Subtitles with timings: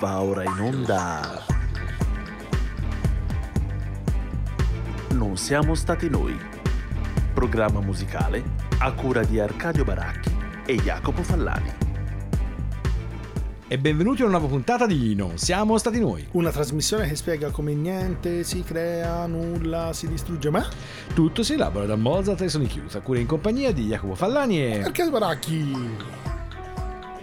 [0.00, 1.44] Va ora in onda.
[5.12, 6.36] Non siamo stati noi.
[7.32, 8.42] Programma musicale
[8.78, 10.34] a cura di Arcadio Baracchi
[10.66, 11.72] e Jacopo Fallani.
[13.68, 16.26] E benvenuti a una nuova puntata di Non siamo stati noi.
[16.32, 20.66] Una trasmissione che spiega come niente si crea, nulla si distrugge, ma
[21.14, 24.82] Tutto si elabora da Mozart e Sony Chiusa, cura in compagnia di Jacopo Fallani e...
[24.82, 26.23] Arcadio Baracchi.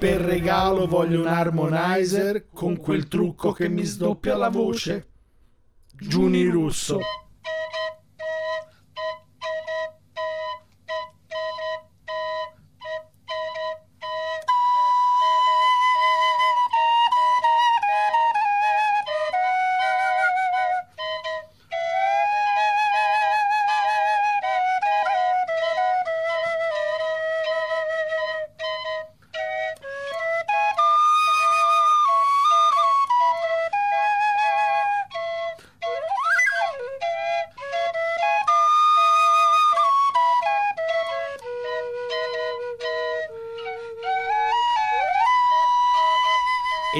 [0.02, 5.10] Per regalo voglio un harmonizer con quel trucco che mi sdoppia la voce.
[5.94, 6.98] Giuni Russo.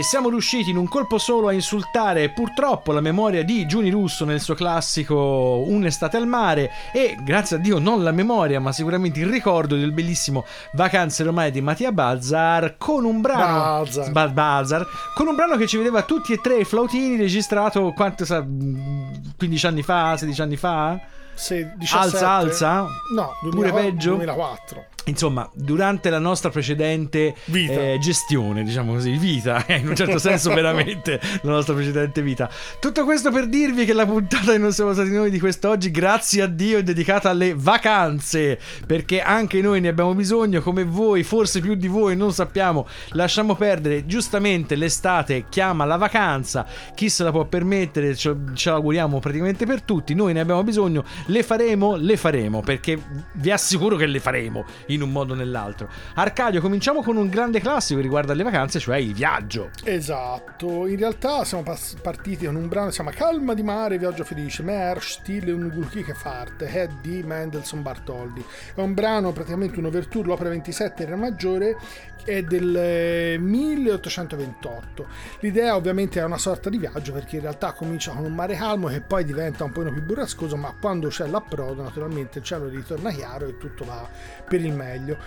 [0.02, 4.26] E siamo riusciti in un colpo solo a insultare purtroppo la memoria di Giuni Russo
[4.26, 9.20] nel suo classico Un'estate al mare e grazie a Dio non la memoria ma sicuramente
[9.20, 14.12] il ricordo del bellissimo Vacanze romane di Mattia Balzar con un brano Balzar.
[14.12, 18.26] Ba- Balzar, con un brano che ci vedeva tutti e tre i flautini registrato quanto
[18.26, 21.00] sa 15 anni fa, 16 anni fa?
[21.36, 22.86] Se 17 Alza, alza?
[23.14, 24.16] No, Pure 2004, peggio?
[24.16, 24.86] 2004.
[25.06, 30.50] Insomma, durante la nostra precedente eh, gestione, diciamo così, vita, eh, in un certo senso
[30.54, 32.50] veramente la nostra precedente vita.
[32.80, 36.44] Tutto questo per dirvi che la puntata di Non siamo stati noi di quest'oggi, grazie
[36.44, 41.62] a Dio, è dedicata alle vacanze, perché anche noi ne abbiamo bisogno, come voi, forse
[41.62, 47.32] più di voi, non sappiamo, lasciamo perdere, giustamente l'estate chiama la vacanza, chi se la
[47.32, 52.18] può permettere, ce, ce l'auguriamo praticamente per tutti, noi ne abbiamo bisogno, le faremo, le
[52.18, 53.02] faremo, perché
[53.34, 54.64] vi assicuro che le faremo
[54.94, 55.90] in un modo o nell'altro.
[56.16, 59.70] Arcadio, cominciamo con un grande classico che riguarda le vacanze, cioè il viaggio.
[59.84, 61.64] Esatto, in realtà siamo
[62.02, 65.70] partiti con un brano che si chiama Calma di mare, viaggio felice, Mer, stile un
[65.74, 68.44] gulkike farte, Head di Mendelssohn Bartoldi.
[68.76, 71.78] È un brano praticamente un overture, l'opera 27 in Re maggiore,
[72.24, 75.08] è del eh, 1828.
[75.40, 78.88] L'idea ovviamente è una sorta di viaggio perché in realtà comincia con un mare calmo
[78.88, 83.12] che poi diventa un po' più burrascoso, ma quando c'è l'approdo naturalmente il cielo ritorna
[83.12, 84.08] chiaro e tutto va
[84.48, 85.18] per il meglio.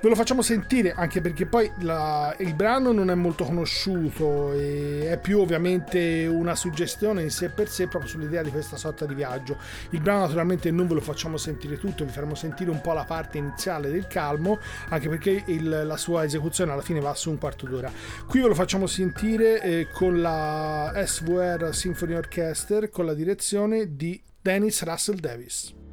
[0.00, 5.18] Ve lo facciamo sentire anche perché poi la- il brano non è molto conosciuto è
[5.20, 9.56] più ovviamente una suggestione in sé per sé proprio sull'idea di questa sorta di viaggio.
[9.90, 13.04] Il brano naturalmente non ve lo facciamo sentire tutto, vi faremo sentire un po' la
[13.04, 14.58] parte iniziale del calmo,
[14.90, 17.92] anche perché il- la sua esecuzione alla fine va su un quarto d'ora.
[18.26, 24.22] Qui ve lo facciamo sentire eh, con la SVR Symphony Orchestra con la direzione di
[24.40, 25.83] Dennis Russell Davis.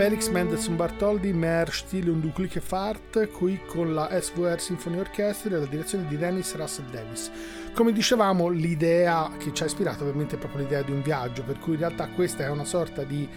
[0.00, 5.58] Felix Mendelssohn Bartholdi, Mer Stile und Ducliche Fahrt, qui con la SVR Symphony Orchestra e
[5.58, 7.30] la direzione di Dennis Russell Davis.
[7.74, 11.58] Come dicevamo, l'idea che ci ha ispirato ovviamente è proprio l'idea di un viaggio, per
[11.58, 13.28] cui in realtà questa è una sorta di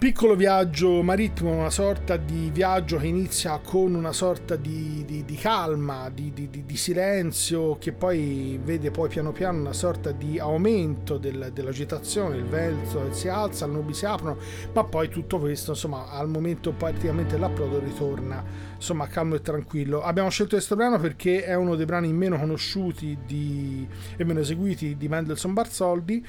[0.00, 5.34] piccolo viaggio marittimo, una sorta di viaggio che inizia con una sorta di, di, di
[5.34, 11.50] calma, di, di, silenzio, che poi vede poi piano piano una sorta di aumento del,
[11.52, 14.38] dell'agitazione, il vento si alza, le nubi si aprono,
[14.72, 18.42] ma poi tutto questo, insomma, al momento praticamente l'approdo ritorna,
[18.74, 20.00] insomma, calmo e tranquillo.
[20.00, 23.18] Abbiamo scelto questo brano perché è uno dei brani meno conosciuti
[24.16, 26.26] e meno eseguiti di Mendelssohn Barzoldi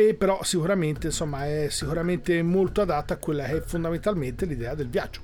[0.00, 4.88] e però sicuramente insomma è sicuramente molto adatta a quella che è fondamentalmente l'idea del
[4.88, 5.22] viaggio.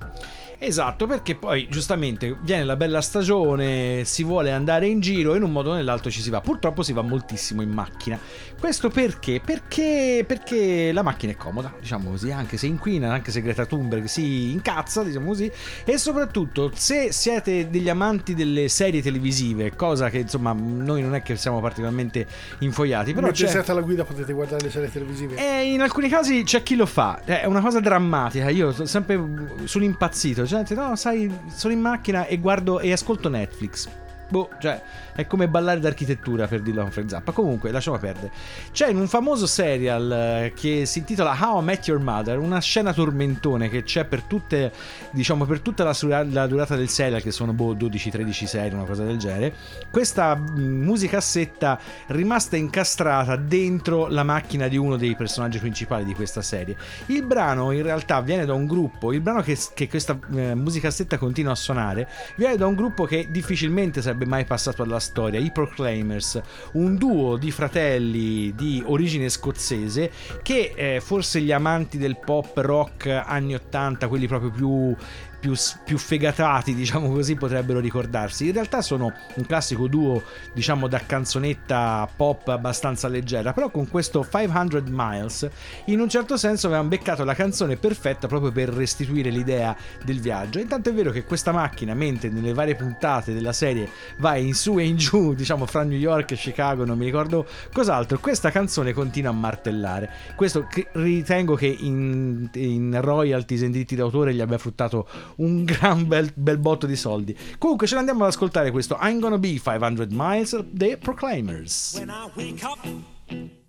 [0.57, 5.43] Esatto, perché poi giustamente viene la bella stagione, si vuole andare in giro e in
[5.43, 6.41] un modo o nell'altro ci si va.
[6.41, 8.19] Purtroppo si va moltissimo in macchina.
[8.59, 9.41] Questo perché?
[9.43, 14.05] Perché, perché la macchina è comoda, diciamo così, anche se inquina, anche se Greta Thunberg
[14.05, 15.51] si incazza, diciamo così,
[15.83, 21.21] e soprattutto se siete degli amanti delle serie televisive, cosa che insomma noi non è
[21.21, 22.25] che siamo particolarmente
[22.59, 23.47] infogliati, però c'è...
[23.47, 25.35] siete alla guida potete guardare le serie televisive.
[25.37, 29.19] E in alcuni casi c'è chi lo fa, è una cosa drammatica, io sempre
[29.65, 33.87] sono impazzito gente, no, sai, sono in macchina e guardo e ascolto Netflix.
[34.27, 34.81] Boh, cioè,
[35.15, 37.31] è come ballare d'architettura per dirlo con Frank Zappa.
[37.31, 38.31] Comunque, lasciamo perdere.
[38.71, 42.59] C'è in un famoso serial eh, che si intitola How I Met Your Mother una
[42.59, 44.71] scena tormentone che c'è per tutte,
[45.11, 49.03] diciamo, per tutta la, la durata del serial, che sono boh, 12-13 serie, una cosa
[49.05, 49.53] del genere.
[49.89, 56.41] Questa mm, musicassetta rimasta incastrata dentro la macchina di uno dei personaggi principali di questa
[56.41, 56.75] serie.
[57.05, 61.17] Il brano in realtà viene da un gruppo, il brano che, che questa eh, musicassetta
[61.17, 65.51] continua a suonare, viene da un gruppo che difficilmente sarebbe mai passato alla storia, i
[65.51, 66.41] Proclaimers,
[66.73, 73.07] un duo di fratelli di origine scozzese che eh, forse gli amanti del pop rock
[73.07, 74.95] anni 80, quelli proprio più
[75.39, 78.47] più, più, fegatati, diciamo così, potrebbero ricordarsi.
[78.47, 80.23] In realtà sono un classico duo,
[80.53, 85.49] diciamo, da canzonetta pop abbastanza leggera, però con questo 500 Miles,
[85.85, 90.59] in un certo senso avevano beccato la canzone perfetta proprio per restituire l'idea del viaggio.
[90.59, 94.77] Intanto è vero che questa macchina, mentre nelle varie puntate della serie va in su
[94.79, 98.93] e in giù, diciamo, fra New York e Chicago, non mi ricordo cos'altro, questa canzone
[98.93, 100.09] continua a martellare.
[100.35, 106.31] Questo ritengo che in, in royalties in diritti d'autore gli abbia fruttato un gran bel,
[106.35, 107.37] bel botto di soldi.
[107.57, 111.95] Comunque ce l'andiamo ad ascoltare questo I'm Gonna Be 500 Miles The Proclaimers.
[111.97, 112.79] When I wake up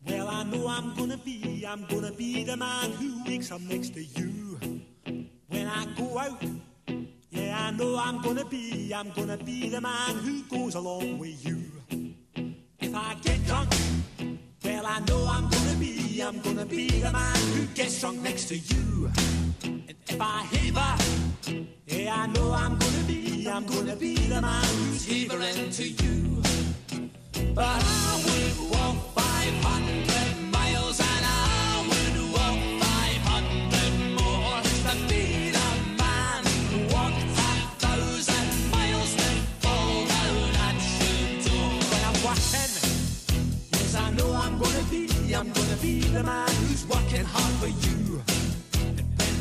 [0.06, 3.92] Well, I know I'm gonna be, I'm gonna be the man who wakes up next
[3.94, 4.58] to you.
[5.48, 6.42] When I go out,
[7.30, 11.44] yeah, I know I'm gonna be, I'm gonna be the man who goes along with
[11.44, 11.60] you.
[12.78, 13.70] If I get drunk,
[14.62, 18.46] well, I know I'm gonna be, I'm gonna be the man who gets drunk next
[18.48, 19.10] to you.
[20.08, 20.94] If I heaver,
[21.86, 26.42] yeah, I know I'm gonna be, I'm gonna be the man who's heavering to you.
[27.54, 35.68] But I would walk 500 miles and I would walk 500 more to be the
[35.98, 39.28] man who walked a thousand miles to
[39.60, 41.72] fall down at your door.
[41.90, 42.72] When I'm walking,
[43.72, 47.68] yes, I know I'm gonna be, I'm gonna be the man who's working hard for
[47.88, 47.95] you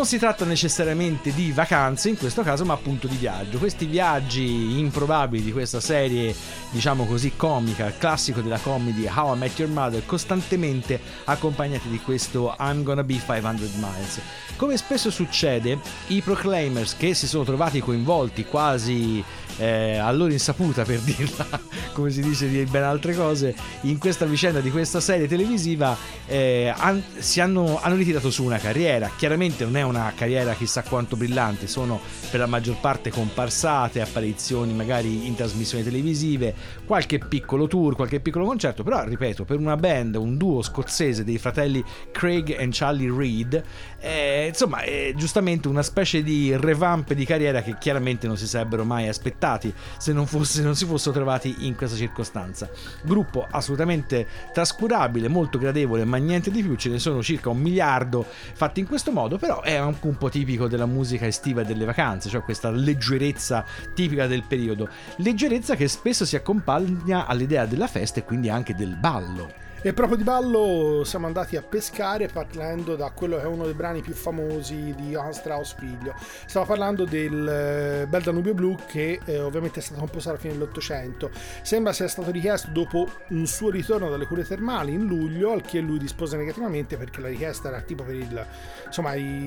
[0.00, 3.58] non si tratta necessariamente di vacanze in questo caso, ma appunto di viaggio.
[3.58, 6.34] Questi viaggi improbabili di questa serie,
[6.70, 12.56] diciamo così, comica, classico della comedy How I Met Your Mother, costantemente accompagnati di questo
[12.58, 14.20] I'm Gonna Be 500 Miles.
[14.56, 19.22] Come spesso succede, i Proclaimers che si sono trovati coinvolti quasi
[19.60, 21.46] eh, a loro insaputa per dirla
[21.92, 25.94] come si dice di ben altre cose in questa vicenda di questa serie televisiva
[26.26, 29.10] eh, han, si hanno, hanno ritirato su una carriera.
[29.14, 32.00] Chiaramente non è una carriera chissà quanto brillante sono
[32.30, 36.54] per la maggior parte comparsate apparizioni magari in trasmissioni televisive
[36.86, 41.38] qualche piccolo tour qualche piccolo concerto però ripeto per una band un duo scozzese dei
[41.38, 43.62] fratelli Craig e Charlie Reed
[43.98, 48.84] eh, insomma è giustamente una specie di revamp di carriera che chiaramente non si sarebbero
[48.84, 52.68] mai aspettati aspettati se non, fosse, non si fossero trovati in questa circostanza.
[53.02, 58.24] Gruppo assolutamente trascurabile, molto gradevole, ma niente di più, ce ne sono circa un miliardo
[58.54, 61.84] fatti in questo modo, però è anche un po' tipico della musica estiva e delle
[61.84, 63.64] vacanze, cioè questa leggerezza
[63.94, 68.96] tipica del periodo, leggerezza che spesso si accompagna all'idea della festa e quindi anche del
[68.96, 69.68] ballo.
[69.82, 73.72] E proprio di ballo siamo andati a pescare partendo da quello che è uno dei
[73.72, 76.14] brani più famosi di Johann Strauss figlio.
[76.44, 80.52] Stavo parlando del eh, Bel Danubio Blu che eh, ovviamente è stato composto alla fine
[80.52, 81.30] dell'Ottocento.
[81.62, 85.80] Sembra sia stato richiesto dopo un suo ritorno dalle cure termali in luglio, al che
[85.80, 88.46] lui rispose negativamente perché la richiesta era tipo per il
[88.84, 89.46] insomma, i,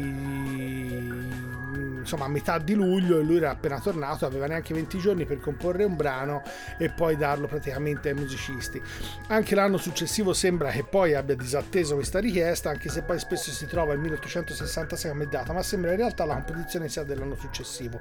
[1.99, 5.39] insomma a metà di luglio e lui era appena tornato, aveva neanche 20 giorni per
[5.39, 6.41] comporre un brano
[6.79, 8.81] e poi darlo praticamente ai musicisti.
[9.27, 13.51] Anche l'anno successivo successivo sembra che poi abbia disatteso questa richiesta, anche se poi spesso
[13.51, 17.99] si trova il 1866 come data, ma sembra in realtà la composizione sia dell'anno successivo.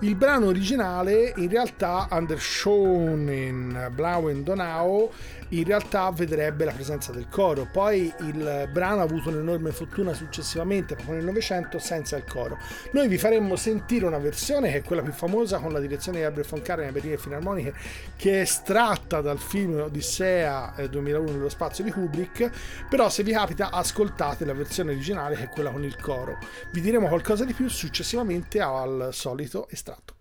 [0.00, 5.10] Il brano originale, in realtà, Under Schonen Blauen Donau,
[5.52, 7.68] in realtà vedrebbe la presenza del coro.
[7.70, 12.58] Poi il brano ha avuto un'enorme fortuna successivamente, proprio nel Novecento, senza il coro.
[12.92, 16.24] Noi vi faremmo sentire una versione che è quella più famosa con la direzione di
[16.24, 17.74] Albert von Karen e Berlino Filarmoniche,
[18.16, 22.50] che è estratta dal film Odissea 2001 eh, nello spazio di Kubrick,
[22.88, 26.38] però se vi capita ascoltate la versione originale che è quella con il coro.
[26.72, 30.11] Vi diremo qualcosa di più successivamente al solito estratto.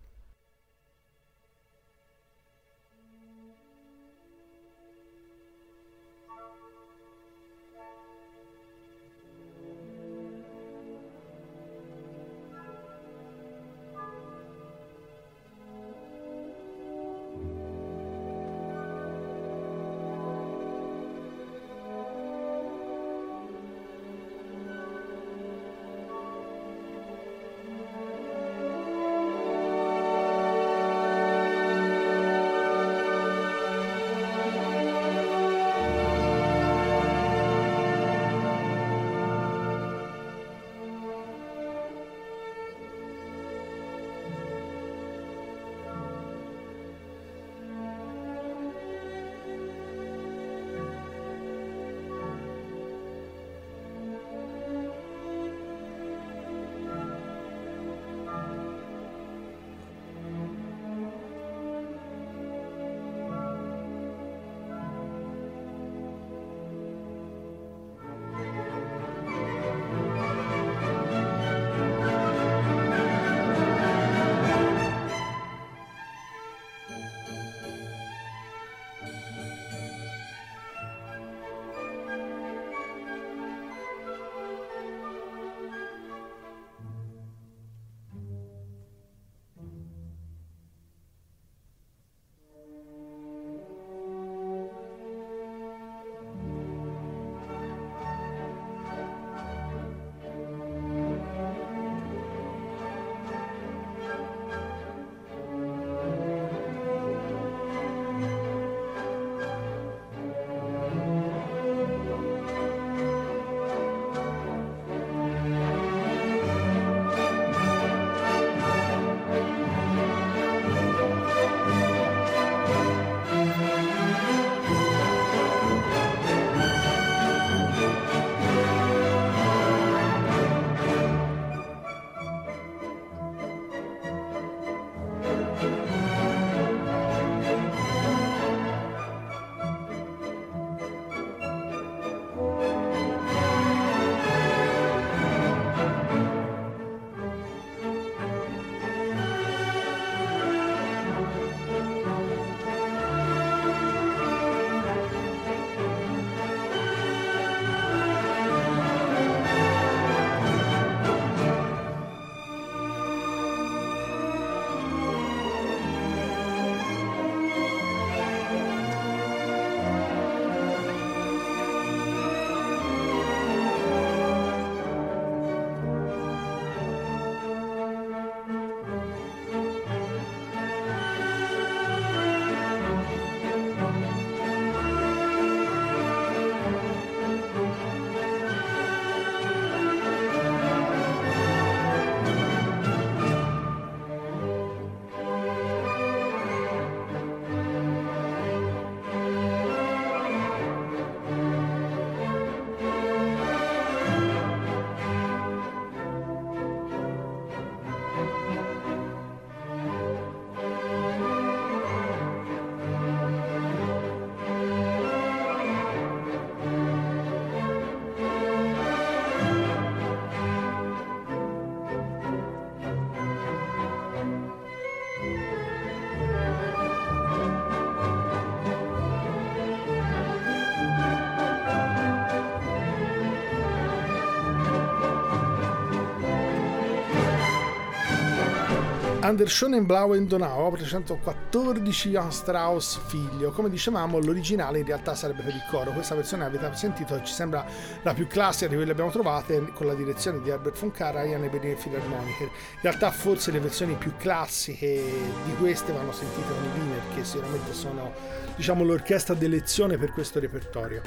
[239.32, 243.52] Under Schonen Blauen Donau, opera 114 Johann Strauss figlio.
[243.52, 245.92] Come dicevamo, l'originale in realtà sarebbe per il coro.
[245.92, 247.66] Questa versione avete sentito, ci sembra
[248.02, 251.46] la più classica di quelle che abbiamo trovate con la direzione di Herbert von Karajan
[251.46, 252.48] e Berliner Philharmoniker.
[252.48, 255.02] In realtà forse le versioni più classiche
[255.46, 258.12] di queste vanno sentite con i Wiener, che sicuramente sono
[258.58, 261.02] diciamo l'orchestra d'elezione per questo repertorio.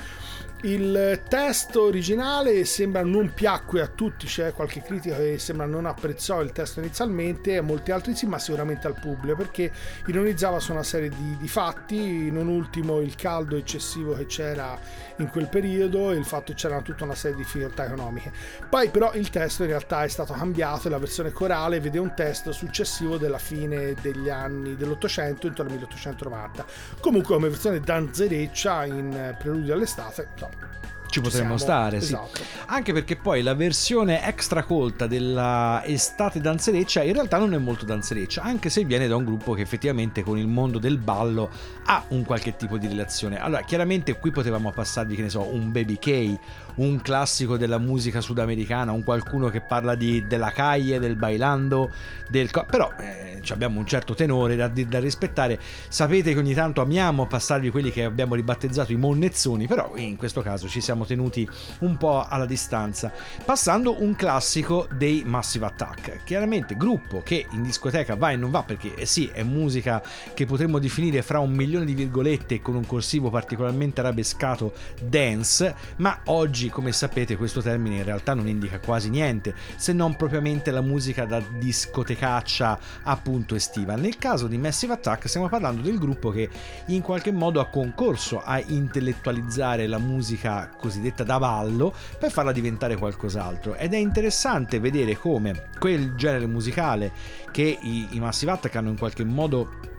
[0.63, 6.41] Il testo originale sembra non piacque a tutti, c'è qualche critico che sembra non apprezzò
[6.41, 9.71] il testo inizialmente, e molti altri sì, ma sicuramente al pubblico, perché
[10.07, 14.79] ironizzava su una serie di, di fatti, non ultimo il caldo eccessivo che c'era
[15.17, 18.33] in quel periodo e il fatto che c'era tutta una serie di difficoltà economiche.
[18.71, 22.15] Poi però il testo in realtà è stato cambiato e la versione corale vede un
[22.15, 26.65] testo successivo della fine degli anni dell'Ottocento, intorno al 1890.
[27.01, 30.53] Comunque come versione danzereccia in preludio all'estate, insomma,
[31.15, 32.35] ci potremmo stare, esatto.
[32.35, 32.43] sì.
[32.67, 37.85] Anche perché poi la versione extra colta della estate danzereccia in realtà non è molto
[37.85, 41.51] danzereccia, anche se viene da un gruppo che effettivamente con il mondo del ballo
[41.85, 43.39] ha un qualche tipo di relazione.
[43.39, 46.37] Allora, chiaramente qui potevamo passarvi, che ne so, un Baby K,
[46.77, 51.91] un classico della musica sudamericana, un qualcuno che parla di, della calle, del bailando,
[52.29, 52.51] del...
[52.69, 55.59] però eh, abbiamo un certo tenore da, da, rispettare.
[55.89, 60.41] Sapete che ogni tanto amiamo passarvi quelli che abbiamo ribattezzato i monnezzoni, però in questo
[60.41, 61.49] caso ci siamo tenuti
[61.81, 63.13] un po' alla distanza,
[63.45, 66.25] passando un classico dei Massive Attack.
[66.25, 70.47] Chiaramente gruppo che in discoteca va e non va perché eh sì, è musica che
[70.47, 76.64] potremmo definire fra un milione di virgolette con un corsivo particolarmente arabescato dance, ma oggi
[76.69, 81.25] come sapete questo termine in realtà non indica quasi niente, se non propriamente la musica
[81.25, 83.95] da discotecaccia appunto estiva.
[83.97, 86.49] Nel caso di Massive Attack stiamo parlando del gruppo che
[86.87, 92.97] in qualche modo ha concorso a intellettualizzare la musica cosiddetta da ballo per farla diventare
[92.97, 97.13] qualcos'altro ed è interessante vedere come quel genere musicale
[97.51, 99.93] che i, i Massive Attack hanno in qualche modo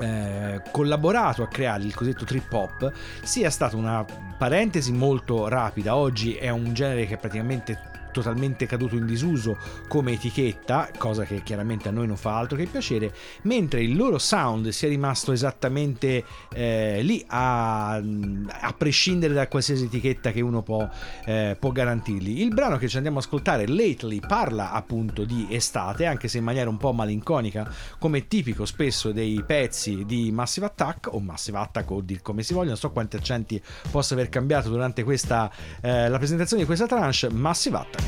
[0.00, 4.04] eh, collaborato a creare il cosiddetto trip hop sia stata una
[4.38, 5.96] parentesi molto rapida.
[5.96, 9.56] Oggi è un genere che praticamente totalmente caduto in disuso
[9.88, 14.18] come etichetta, cosa che chiaramente a noi non fa altro che piacere, mentre il loro
[14.18, 20.88] sound sia rimasto esattamente eh, lì a, a, prescindere da qualsiasi etichetta che uno può,
[21.24, 22.42] eh, può garantirgli.
[22.42, 26.44] Il brano che ci andiamo a ascoltare, Lately, parla appunto di estate, anche se in
[26.44, 31.90] maniera un po' malinconica, come tipico spesso dei pezzi di Massive Attack o Massive Attack
[31.90, 36.08] o dir come si voglia, non so quanti accenti possa aver cambiato durante questa, eh,
[36.08, 38.07] la presentazione di questa tranche, Massive Attack.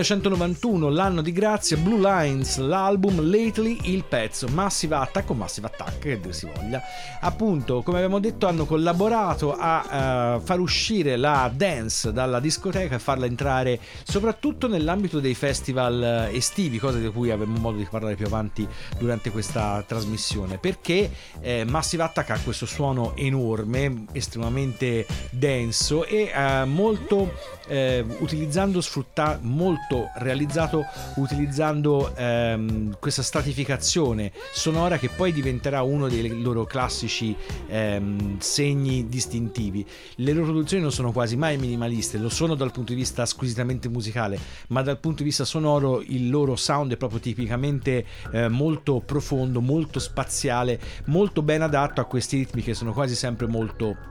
[0.00, 5.98] 1991, l'anno di grazia, Blue Lines, l'album Lately, il pezzo Massive Attack o Massive Attack,
[5.98, 6.80] che dir si voglia.
[7.20, 12.98] Appunto, come abbiamo detto, hanno collaborato a uh, far uscire la dance dalla discoteca e
[12.98, 18.14] farla entrare soprattutto nell'ambito dei festival eh, estivi, cosa di cui avremo modo di parlare
[18.14, 18.66] più avanti
[18.98, 21.10] durante questa trasmissione, perché
[21.40, 29.38] eh, Massive Attack ha questo suono enorme, estremamente denso e uh, molto eh, utilizzando sfrutta-
[29.42, 37.34] molto realizzato utilizzando ehm, questa stratificazione sonora che poi diventerà uno dei loro classici
[37.68, 39.84] ehm, segni distintivi.
[40.16, 43.88] Le loro produzioni non sono quasi mai minimaliste, lo sono dal punto di vista squisitamente
[43.88, 49.00] musicale, ma dal punto di vista sonoro il loro sound è proprio tipicamente eh, molto
[49.00, 54.09] profondo, molto spaziale, molto ben adatto a questi ritmi che sono quasi sempre molto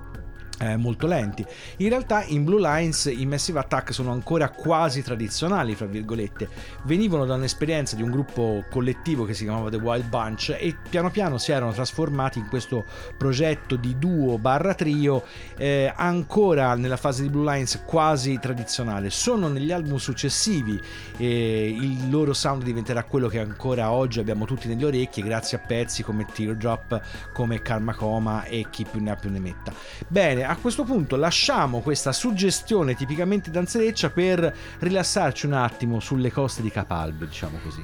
[0.59, 1.45] eh, molto lenti.
[1.77, 6.49] In realtà in Blue Lines i Massive Attack sono ancora quasi tradizionali, fra virgolette.
[6.83, 11.09] Venivano da un'esperienza di un gruppo collettivo che si chiamava The Wild Bunch e piano
[11.09, 12.85] piano si erano trasformati in questo
[13.17, 15.23] progetto di duo barra trio
[15.57, 19.09] eh, ancora nella fase di Blue Lines quasi tradizionale.
[19.09, 20.79] Sono negli album successivi
[21.17, 25.61] eh, il loro sound diventerà quello che ancora oggi abbiamo tutti negli orecchi grazie a
[25.61, 27.01] pezzi come Teardrop,
[27.33, 29.73] come Karma Coma e chi più ne ha più ne metta.
[30.07, 36.63] Bene, a questo punto lasciamo questa suggestione tipicamente danzereccia per rilassarci un attimo sulle coste
[36.63, 37.83] di Capalbio, diciamo così.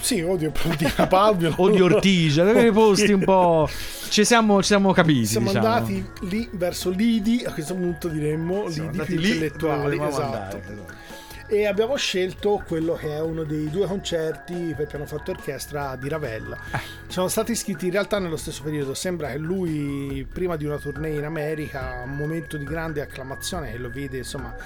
[0.00, 1.52] Sì, odio di Capalbio.
[1.56, 3.68] o di Ortigia, dei posti un po'.
[4.08, 5.26] Ci siamo, ci siamo capiti.
[5.26, 5.66] Siamo diciamo.
[5.66, 9.96] andati lì verso lidi, a questo punto diremmo Siamo lidi più lì intellettuali.
[9.96, 10.22] Esatto.
[10.22, 10.94] andare, esatto.
[11.48, 16.08] E abbiamo scelto quello che è uno dei due concerti per pianoforte e orchestra di
[16.08, 16.56] Ravel.
[16.72, 16.78] Eh.
[17.06, 18.94] Sono stati iscritti in realtà nello stesso periodo.
[18.94, 23.78] Sembra che lui, prima di una tournée in America, un momento di grande acclamazione che
[23.78, 24.56] lo vede insomma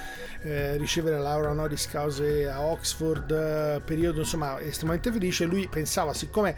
[0.43, 5.45] eh, ricevere la laurea honoris causa a Oxford, eh, periodo insomma estremamente felice.
[5.45, 6.57] Lui pensava, siccome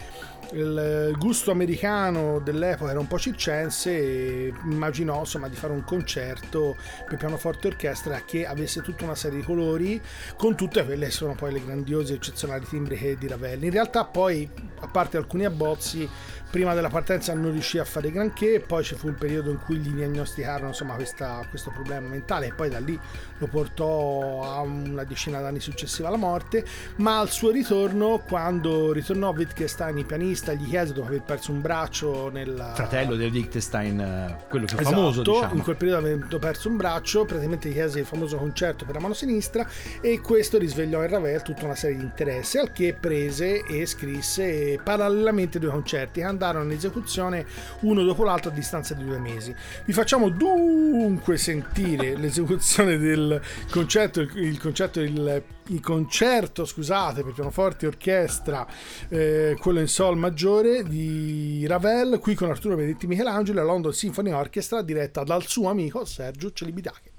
[0.52, 6.76] il gusto americano dell'epoca era un po' circense, e immaginò insomma di fare un concerto
[7.08, 10.00] per pianoforte e orchestra che avesse tutta una serie di colori
[10.36, 13.66] con tutte quelle che sono poi le grandiose eccezionali timbriche di Ravelli.
[13.66, 14.48] In realtà poi,
[14.80, 16.08] a parte alcuni abbozzi,
[16.52, 19.78] prima della partenza non riuscì a fare granché, poi ci fu il periodo in cui
[19.78, 22.98] gli diagnosticarono insomma, questa- questo problema mentale e poi da lì
[23.38, 26.62] lo portò a una decina d'anni successiva alla morte,
[26.96, 31.62] ma al suo ritorno, quando ritornò Wittgenstein, il pianista, gli chiese dopo aver perso un
[31.62, 35.54] braccio nel Fratello del Liechtenstein, eh, quello più Esatto, famoso, diciamo.
[35.54, 39.00] in quel periodo avendo perso un braccio, praticamente gli chiese il famoso concerto per la
[39.00, 39.66] mano sinistra
[40.02, 44.78] e questo risvegliò in Ravel tutta una serie di interessi, al che prese e scrisse
[44.84, 47.46] parallelamente due concerti andarono in esecuzione
[47.80, 49.54] uno dopo l'altro a distanza di due mesi.
[49.84, 57.84] Vi facciamo dunque sentire l'esecuzione del concerto, il, concerto, il, il concerto, scusate, per pianoforte
[57.84, 58.66] e orchestra,
[59.08, 63.92] eh, quello in sol maggiore di Ravel, qui con Arturo Benedetti Michelangelo e la London
[63.92, 67.10] Symphony Orchestra diretta dal suo amico Sergio Celibidache.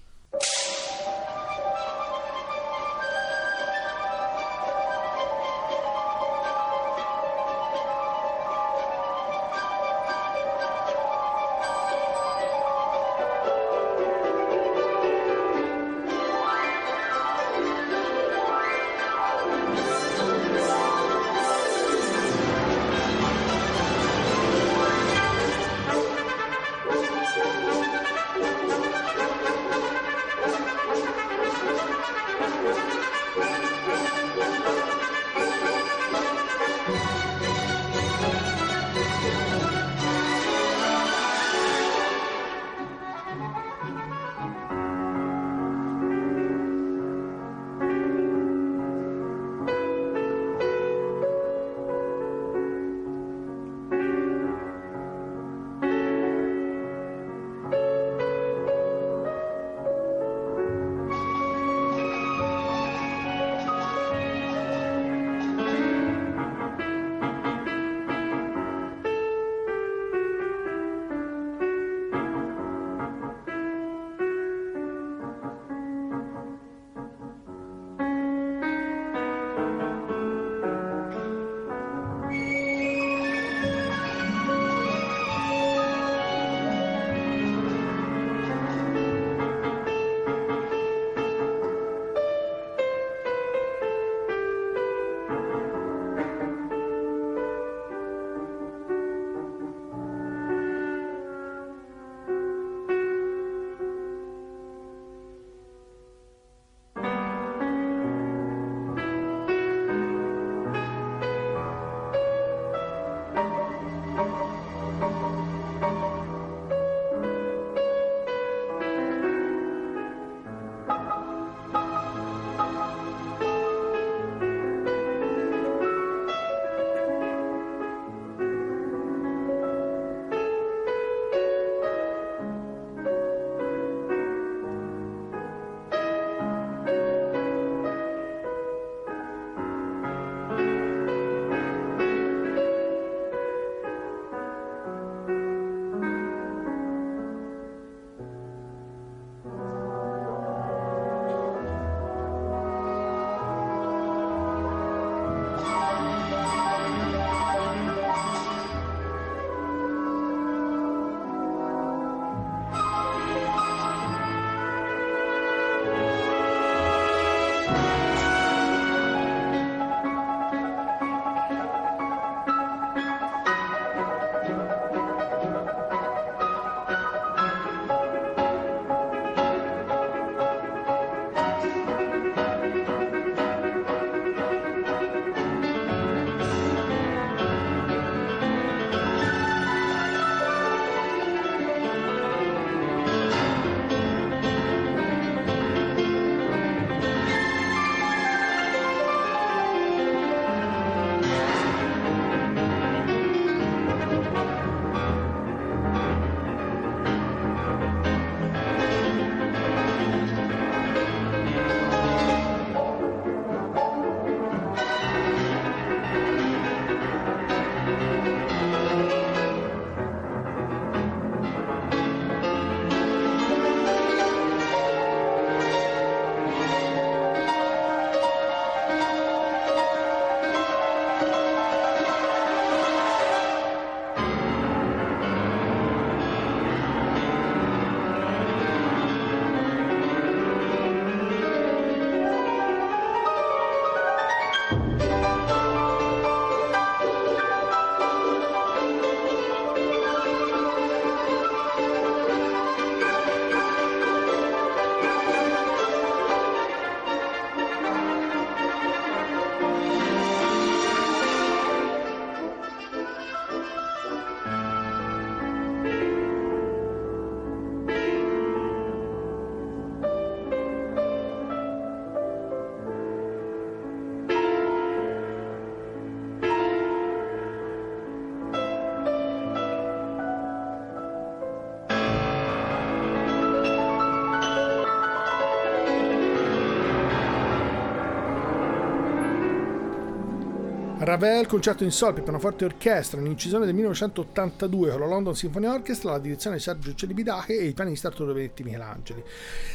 [291.13, 296.10] Ravel, concerto in sol pianoforte e orchestra, un'incisione del 1982 con la London Symphony Orchestra,
[296.10, 299.23] la direzione di Sergio Celibidache e il pianista Arturo Venetti Michelangeli.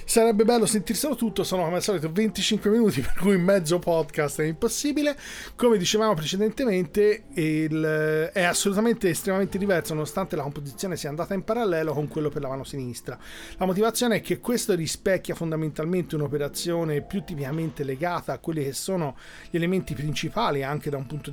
[0.04, 4.46] Sarebbe bello sentirselo tutto, sono come al solito 25 minuti, per cui mezzo podcast è
[4.46, 5.16] impossibile.
[5.54, 11.92] Come dicevamo precedentemente, il, è assolutamente estremamente diverso, nonostante la composizione sia andata in parallelo
[11.92, 13.16] con quello per la mano sinistra.
[13.58, 19.16] La motivazione è che questo rispecchia fondamentalmente un'operazione più tipicamente legata a quelli che sono
[19.50, 21.27] gli elementi principali anche da un punto di vista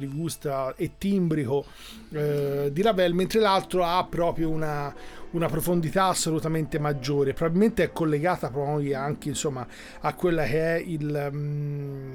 [0.76, 1.66] e timbrico
[2.12, 4.94] eh, di Ravel, mentre l'altro ha proprio una,
[5.36, 7.34] una profondità assolutamente maggiore.
[7.34, 9.68] Probabilmente è collegata poi anche insomma,
[10.02, 11.30] a quella che è il.
[11.32, 12.14] Um,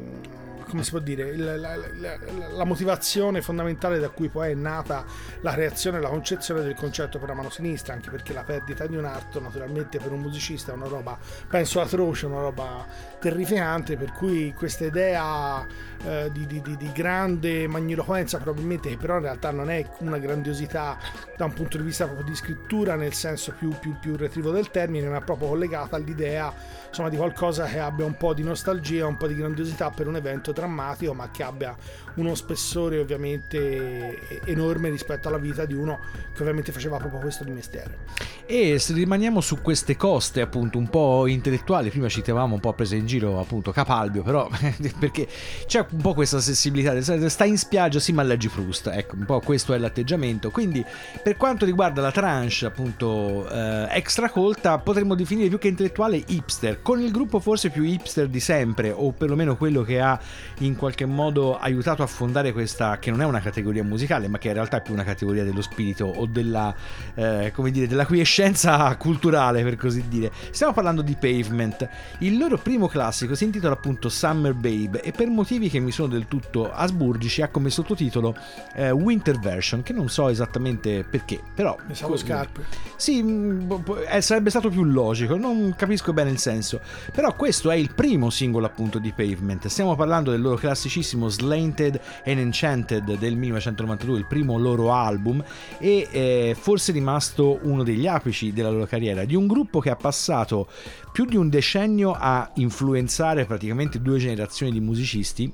[0.71, 1.31] come si può dire?
[1.31, 2.17] Il, la, la,
[2.53, 5.05] la, motivazione fondamentale da cui poi è nata
[5.41, 8.87] la creazione e la concezione del concetto per la mano sinistra, anche perché la perdita
[8.87, 12.87] di un arto, naturalmente, per un musicista è una roba, penso atroce, una roba
[13.19, 13.97] terrificante.
[13.97, 15.67] Per cui questa idea
[16.05, 20.19] eh, di, di, di, di grande magniloquenza, probabilmente, che però in realtà non è una
[20.19, 20.97] grandiosità
[21.37, 24.71] da un punto di vista proprio di scrittura, nel senso più, più, più retrivo del
[24.71, 26.53] termine, ma proprio collegata all'idea
[26.89, 30.17] insomma, di qualcosa che abbia un po' di nostalgia, un po' di grandiosità per un
[30.17, 31.77] evento drammatico, ma che abbia
[32.15, 36.01] uno spessore ovviamente enorme rispetto alla vita di uno
[36.35, 37.99] che ovviamente faceva proprio questo di mestiere.
[38.47, 42.97] E se rimaniamo su queste coste appunto un po' intellettuali, prima citavamo un po' presa
[42.97, 44.49] in giro appunto Capalbio, però
[44.99, 45.29] perché
[45.67, 49.39] c'è un po' questa sensibilità, sta in spiaggia sì ma leggi Proust, ecco un po'
[49.41, 50.85] questo è l'atteggiamento, quindi
[51.23, 56.83] per quanto riguarda la tranche appunto eh, extra colta potremmo definire più che intellettuale hipster,
[56.83, 60.19] con il gruppo forse più hipster di sempre o perlomeno quello che ha
[60.59, 64.49] in qualche modo aiutato a fondare questa che non è una categoria musicale ma che
[64.49, 66.75] in realtà è più una categoria dello spirito o della
[67.15, 70.31] eh, come dire della quiescenza culturale per così dire.
[70.51, 71.89] Stiamo parlando di Pavement.
[72.19, 76.09] Il loro primo classico si intitola appunto Summer Babe e per motivi che mi sono
[76.09, 78.35] del tutto asburgici ha come sottotitolo
[78.75, 82.80] eh, Winter Version che non so esattamente perché però pensavo scarpe.
[82.97, 83.71] Sì, mm,
[84.11, 86.81] eh, sarebbe stato più logico, non capisco bene il senso.
[87.13, 89.69] Però questo è il primo singolo appunto di Pavement.
[89.69, 95.43] Stiamo parlando del loro classicissimo Slanted and Enchanted del 1992, il primo loro album
[95.79, 99.97] e eh, forse rimasto uno degli apici della loro carriera, di un gruppo che ha
[99.97, 100.69] passato
[101.13, 105.53] più di un decennio a influenzare praticamente due generazioni di musicisti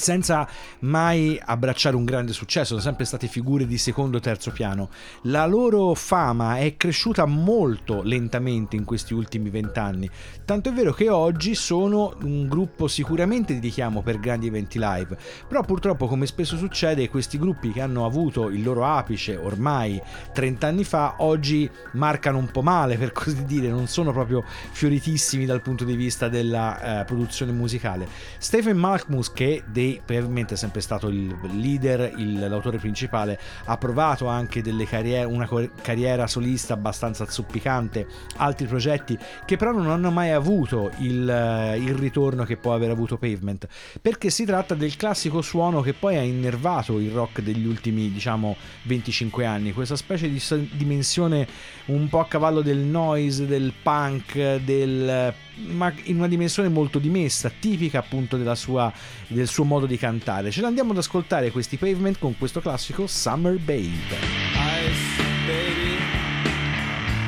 [0.00, 0.48] senza
[0.80, 4.90] mai abbracciare un grande successo, sono sempre state figure di secondo o terzo piano.
[5.22, 10.08] La loro fama è cresciuta molto lentamente in questi ultimi vent'anni,
[10.44, 15.16] tanto è vero che oggi sono un gruppo sicuramente di richiamo per grandi eventi live,
[15.48, 20.00] però purtroppo come spesso succede questi gruppi che hanno avuto il loro apice ormai
[20.32, 25.44] 30 anni fa, oggi marcano un po' male per così dire, non sono proprio fioritissimi
[25.44, 28.06] dal punto di vista della eh, produzione musicale.
[28.38, 34.26] Stephen Malkmus che dei probabilmente è sempre stato il leader, il, l'autore principale, ha provato
[34.26, 35.48] anche carriere, una
[35.82, 42.44] carriera solista abbastanza zoppicante, altri progetti che però non hanno mai avuto il, il ritorno
[42.44, 43.66] che può aver avuto Pavement,
[44.00, 48.56] perché si tratta del classico suono che poi ha innervato il rock degli ultimi diciamo
[48.82, 50.40] 25 anni, questa specie di
[50.72, 51.46] dimensione
[51.86, 55.34] un po' a cavallo del noise, del punk, del
[55.66, 58.92] ma in una dimensione molto dimessa, tipica appunto sua,
[59.26, 60.50] del suo modo di cantare.
[60.50, 64.16] Ce l'andiamo ad ascoltare questi pavement con questo classico Summer Babe.
[64.54, 65.96] Ice, baby,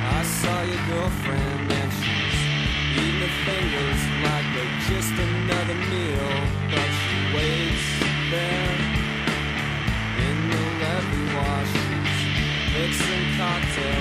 [0.02, 2.40] I saw your girlfriend and she's
[2.96, 6.30] eating her fingers like they're just another meal,
[6.70, 7.86] but she waits
[8.30, 8.76] there
[10.18, 11.72] in the levee wash,
[12.72, 13.99] mixing cocktails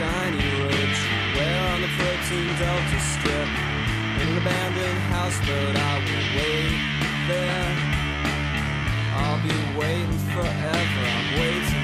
[0.00, 1.00] shiny roads
[1.36, 3.50] Where on the 13 Delta Strip
[4.20, 7.72] In an abandoned houseboat I will wait there.
[9.20, 11.02] I'll be waiting forever.
[11.16, 11.79] I'm waiting,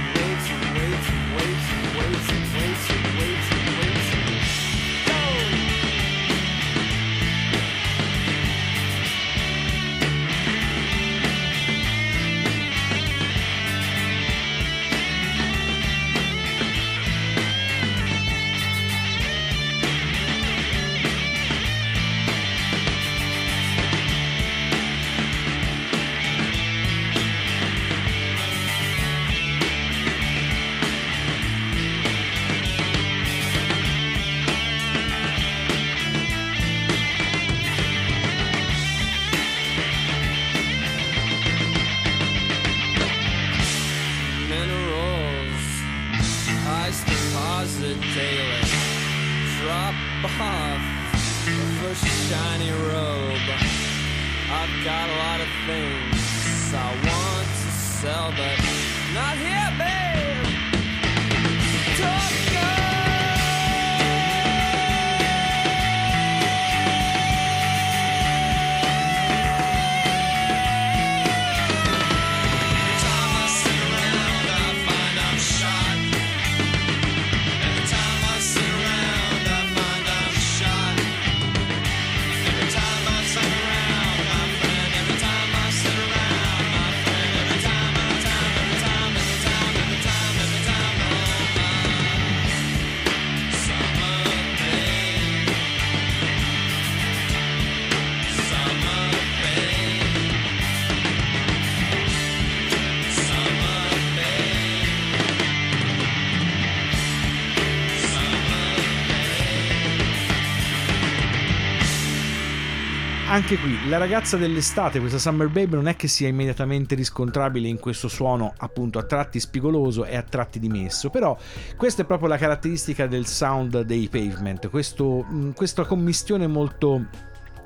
[113.48, 117.78] anche qui la ragazza dell'estate, questa Summer Babe, non è che sia immediatamente riscontrabile in
[117.78, 121.38] questo suono appunto a tratti spigoloso e a tratti dimesso, però
[121.76, 125.24] questa è proprio la caratteristica del sound dei pavement, questo,
[125.54, 127.06] questa commistione molto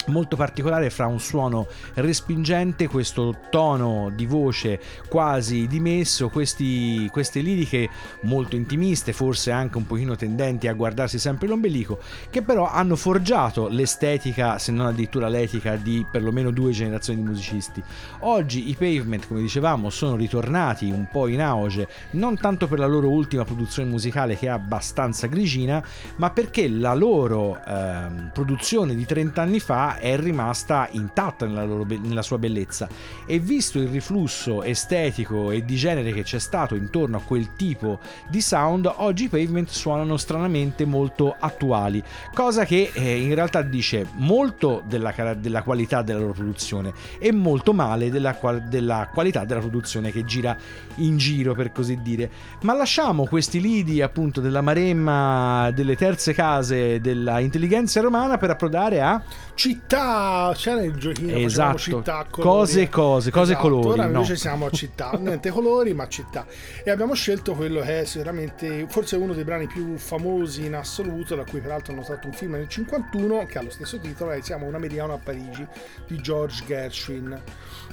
[0.07, 7.89] molto particolare fra un suono respingente, questo tono di voce quasi dimesso, questi, queste liriche
[8.23, 11.99] molto intimiste, forse anche un pochino tendenti a guardarsi sempre l'ombelico,
[12.31, 17.83] che però hanno forgiato l'estetica, se non addirittura l'etica di perlomeno due generazioni di musicisti.
[18.21, 22.87] Oggi i Pavement, come dicevamo, sono ritornati un po' in auge, non tanto per la
[22.87, 25.83] loro ultima produzione musicale che è abbastanza grigina,
[26.17, 31.87] ma perché la loro eh, produzione di 30 anni fa è rimasta intatta nella, loro,
[31.89, 32.89] nella sua bellezza
[33.27, 38.01] e visto il riflusso estetico e di genere che c'è stato intorno a quel tipo
[38.29, 42.03] di sound, oggi i Pavement suonano stranamente molto attuali,
[42.35, 47.73] cosa che eh, in realtà dice molto della, della, qualità della loro produzione e molto
[47.73, 48.37] male della,
[48.67, 50.57] della qualità della produzione che gira
[50.97, 52.31] in giro per così dire.
[52.63, 59.01] Ma lasciamo questi lidi appunto della maremma delle terze case della intelligenza romana per approdare
[59.01, 59.23] a
[59.61, 61.77] città, c'era il giochino, esatto.
[61.77, 62.49] città, colori.
[62.49, 63.69] cose cose, cose esatto.
[63.69, 63.89] colori.
[63.89, 64.39] Ora invece no.
[64.39, 66.47] siamo a città, niente colori ma città.
[66.83, 71.35] E abbiamo scelto quello che è sicuramente forse uno dei brani più famosi in assoluto,
[71.35, 74.41] da cui peraltro hanno fatto un film nel 51 che ha lo stesso titolo, è
[74.41, 75.67] Siamo un americano a Parigi
[76.07, 77.39] di George Gershwin.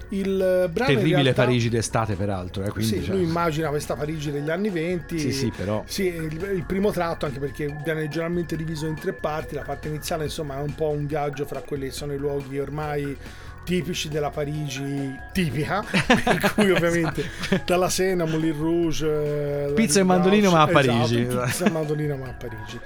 [0.10, 1.44] Il brano Terribile realtà...
[1.44, 2.64] Parigi d'estate, peraltro.
[2.64, 3.16] Eh, quindi, sì, cioè...
[3.16, 5.20] lui immagina questa Parigi degli anni 20.
[5.20, 5.84] Sì, sì, però.
[5.86, 9.56] Sì, il, il, primo tratto, anche perché viene generalmente diviso in tre parti.
[9.56, 12.60] La parte iniziale, insomma, è un po' un viaggio fra quelli che sono i luoghi
[12.60, 13.18] ormai
[13.64, 15.84] tipici della Parigi tipica,
[16.24, 17.64] per cui ovviamente esatto.
[17.66, 21.22] dalla Sena, Moulin Rouge, pizza e mandolino ma a Parigi.
[21.22, 22.80] Esatto, pizza e mandolino ma a Parigi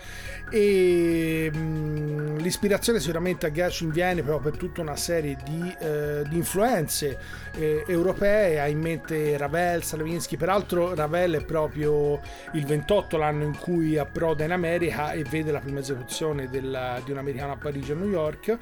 [0.52, 6.36] e mm, l'ispirazione sicuramente a Gershwin viene proprio per tutta una serie di, eh, di
[6.36, 7.18] influenze
[7.56, 12.20] eh, europee, ha in mente Ravel, Stravinsky, peraltro Ravel è proprio
[12.54, 17.12] il 28 l'anno in cui approda in America e vede la prima esecuzione del, di
[17.12, 18.58] un americano a Parigi e a New York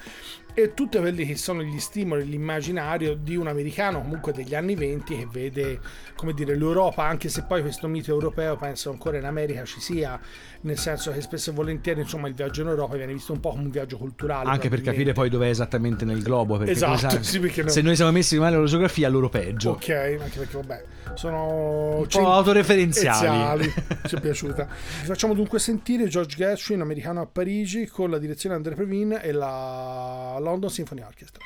[0.63, 5.17] e tutti quelli che sono gli stimoli, l'immaginario di un americano comunque degli anni 20
[5.17, 5.79] che vede
[6.15, 10.19] come dire l'Europa, anche se poi questo mito europeo penso ancora in America ci sia,
[10.61, 13.51] nel senso che spesso e volentieri insomma il viaggio in Europa viene visto un po'
[13.51, 14.49] come un viaggio culturale.
[14.49, 17.69] Anche per capire poi dov'è esattamente nel globo, perché esatto, sì, perché no.
[17.69, 19.71] se noi siamo messi male alla geografia loro peggio.
[19.71, 20.83] Ok, anche perché vabbè,
[21.13, 23.71] sono un po' autoreferenziali.
[24.05, 24.67] Ci è piaciuta.
[25.01, 29.31] Vi facciamo dunque sentire George Gershwin, americano a Parigi, con la direzione André Previn e
[29.31, 31.43] la London Symphony Orchestra.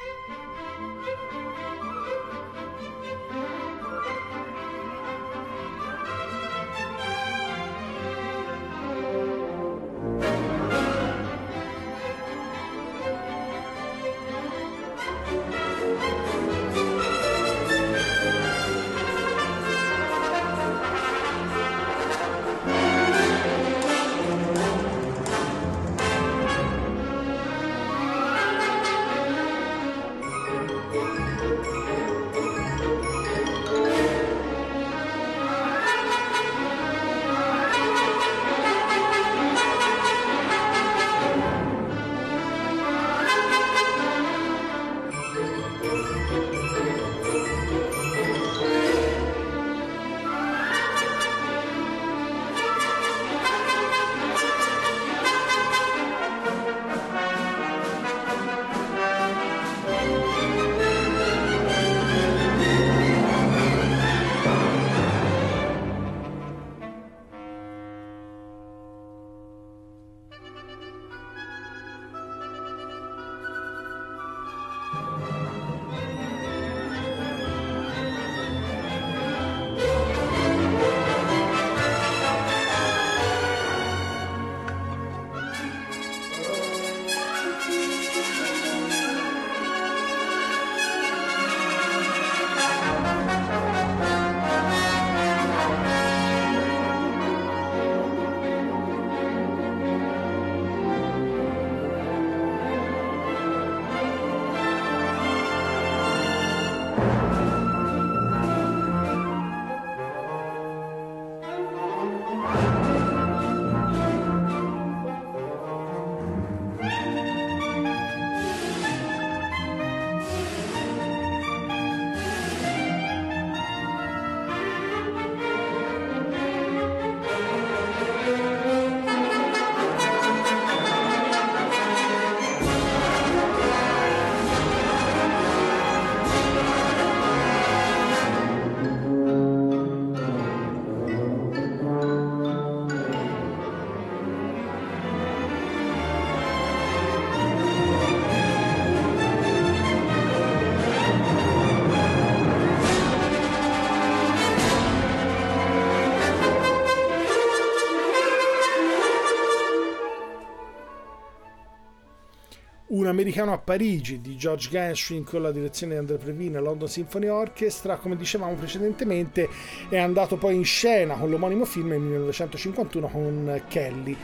[163.14, 167.97] Americano a Parigi di George Gershwin con la direzione di Previn e London Symphony Orchestra,
[167.97, 169.47] come dicevamo precedentemente,
[169.89, 174.18] è andato poi in scena con l'omonimo film nel 1951 con Kelly.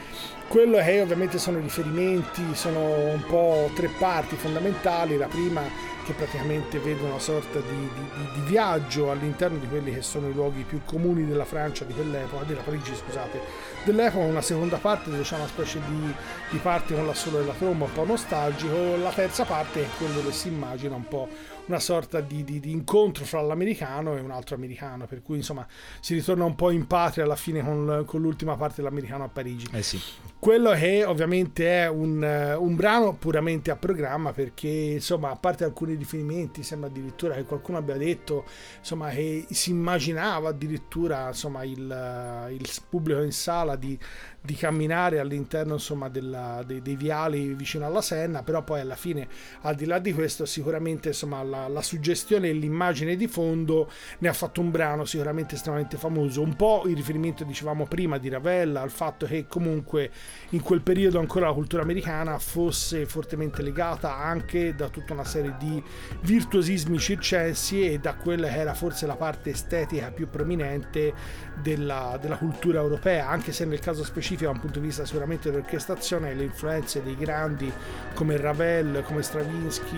[0.47, 5.15] Quello che ovviamente sono riferimenti, sono un po' tre parti fondamentali.
[5.15, 5.61] La prima
[6.09, 10.33] che praticamente vede una sorta di, di, di, viaggio all'interno di quelli che sono i
[10.33, 13.39] luoghi più comuni della Francia di quell'epoca, della Parigi scusate,
[13.83, 16.13] dell'epoca, una seconda parte diciamo una specie di,
[16.49, 20.31] di parte con l'assolo della tromba un po' nostalgico, la terza parte è quello che
[20.31, 21.27] si immagina un po'
[21.69, 25.65] una sorta di, di, di, incontro fra l'americano e un altro americano, per cui insomma
[25.99, 29.67] si ritorna un po' in patria alla fine con, con l'ultima parte dell'americano a Parigi.
[29.71, 30.01] Eh sì.
[30.39, 35.95] Quello che ovviamente è un, un, brano puramente a programma perché insomma a parte alcuni
[35.95, 38.45] riferimenti sembra addirittura che qualcuno abbia detto
[38.77, 43.99] insomma che si immaginava addirittura insomma il, il pubblico in sala di,
[44.41, 49.27] di camminare all'interno insomma della, dei, dei, viali vicino alla Senna però poi alla fine
[49.61, 54.29] al di là di questo sicuramente insomma la, la suggestione e l'immagine di fondo ne
[54.29, 56.41] ha fatto un brano sicuramente estremamente famoso.
[56.41, 60.09] Un po' il riferimento dicevamo prima di Ravella al fatto che comunque
[60.51, 65.55] in quel periodo ancora la cultura americana fosse fortemente legata anche da tutta una serie
[65.59, 65.83] di
[66.21, 71.13] virtuosismi circensi e da quella che era forse la parte estetica più prominente
[71.61, 75.05] della, della cultura europea anche se nel caso specifico specifica da un punto di vista
[75.05, 77.71] sicuramente dell'orchestrazione le influenze dei grandi
[78.13, 79.97] come Ravel, come Stravinsky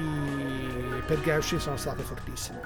[1.05, 2.59] per Gershwin sono state fortissime.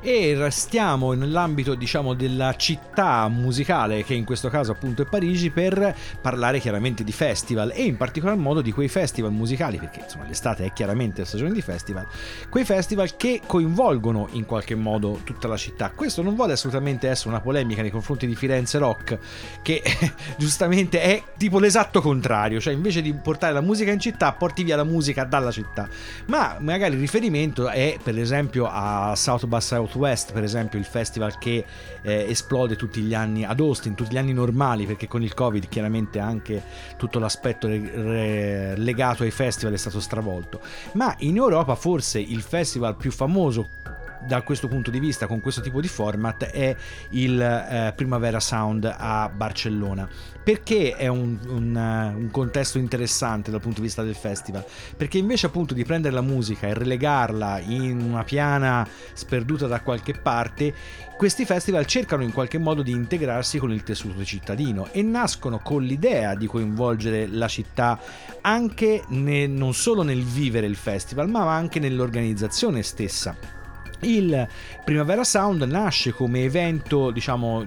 [0.00, 5.96] E restiamo nell'ambito diciamo della città musicale che in questo caso appunto è Parigi per
[6.20, 10.66] parlare chiaramente di festival e in particolar modo di quei festival musicali perché insomma l'estate
[10.66, 12.06] è chiaramente stagione di festival
[12.48, 17.30] quei festival che coinvolgono in qualche modo tutta la città questo non vuole assolutamente essere
[17.30, 19.18] una polemica nei confronti di Firenze Rock
[19.62, 19.82] che
[20.38, 24.76] giustamente è tipo l'esatto contrario cioè invece di portare la musica in città porti via
[24.76, 25.88] la musica dalla città.
[26.26, 31.38] Ma magari il riferimento è per esempio a South by Southwest per esempio il festival
[31.38, 31.64] che
[32.02, 35.68] eh, esplode tutti gli anni ad Austin tutti gli anni normali perché con il covid
[35.68, 36.62] chiaramente anche
[36.96, 40.60] tutto l'aspetto re- re- legato ai festival è stato stravolto.
[40.92, 43.96] Ma in Europa forse il festival più famoso
[44.26, 46.74] da questo punto di vista con questo tipo di format è
[47.10, 50.08] il eh, Primavera Sound a Barcellona.
[50.42, 54.64] Perché è un, un, uh, un, contesto interessante dal punto di vista del festival?
[54.96, 60.14] Perché invece appunto di prendere la musica e relegarla in una piana sperduta da qualche
[60.14, 60.72] parte
[61.18, 65.82] questi festival cercano in qualche modo di integrarsi con il tessuto cittadino e nascono con
[65.82, 67.98] l'idea di coinvolgere la città
[68.40, 73.57] anche ne, non solo nel vivere il festival ma anche nell'organizzazione stessa
[74.00, 74.46] il
[74.84, 77.66] Primavera Sound nasce come evento, diciamo,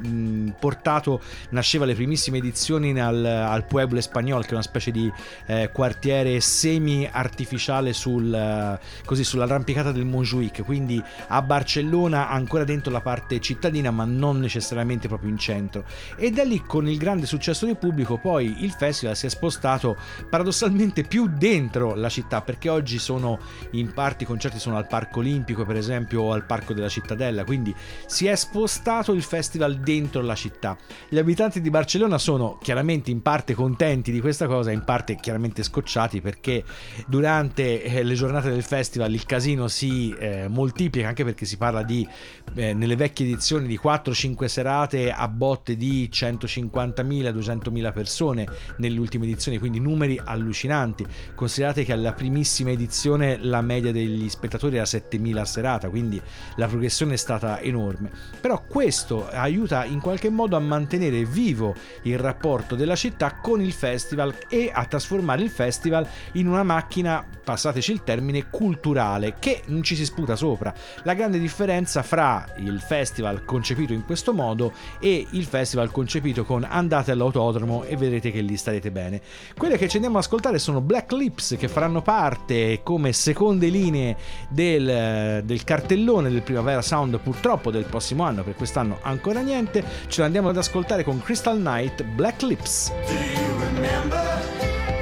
[0.58, 5.12] portato, nasceva le primissime edizioni al, al Pueblo Espagnol, che è una specie di
[5.48, 13.02] eh, quartiere semi-artificiale sul, eh, così, sull'arrampicata del Montjuic, quindi a Barcellona, ancora dentro la
[13.02, 15.86] parte cittadina, ma non necessariamente proprio in centro.
[16.16, 19.98] E da lì, con il grande successo del pubblico, poi il festival si è spostato
[20.30, 23.40] paradossalmente più dentro la città, perché oggi sono
[23.72, 27.74] in parte i concerti sono al Parco Olimpico, per esempio al Parco della Cittadella, quindi
[28.06, 30.78] si è spostato il festival dentro la città.
[31.10, 35.64] Gli abitanti di Barcellona sono chiaramente in parte contenti di questa cosa, in parte chiaramente
[35.64, 36.64] scocciati perché
[37.08, 41.84] durante eh, le giornate del festival il casino si eh, moltiplica, anche perché si parla
[41.84, 42.08] di,
[42.56, 48.48] eh, nelle vecchie edizioni, di 4-5 serate a botte di 150.000-200.000 persone
[48.78, 51.06] nelle ultime edizioni, quindi numeri allucinanti.
[51.36, 56.22] Considerate che alla primissima edizione la media degli spettatori era 7.000 a serata, quindi quindi
[56.56, 58.10] la progressione è stata enorme.
[58.42, 63.72] Però questo aiuta in qualche modo a mantenere vivo il rapporto della città con il
[63.72, 69.84] festival e a trasformare il festival in una macchina, passateci il termine, culturale che non
[69.84, 70.74] ci si sputa sopra.
[71.04, 76.66] La grande differenza fra il festival concepito in questo modo e il festival concepito con
[76.68, 79.22] andate all'autodromo e vedrete che lì starete bene.
[79.58, 84.18] Quelle che ci andiamo ad ascoltare sono Black Lips che faranno parte come seconde linee
[84.50, 89.84] del, del cartellone cartellone del Primavera Sound purtroppo del prossimo anno, per quest'anno ancora niente,
[90.08, 92.92] ce l'andiamo ad ascoltare con Crystal Night Black Lips.
[93.06, 94.20] Do you remember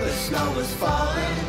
[0.01, 1.48] the snow was falling